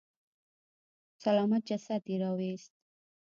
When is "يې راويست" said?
2.11-2.71